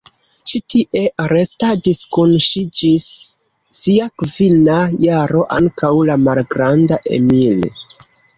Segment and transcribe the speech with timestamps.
[0.51, 1.01] Ĉi tie
[1.31, 3.05] restadis kun ŝi ĝis
[3.81, 7.65] sia kvina jaro ankaŭ la malgranda Emil.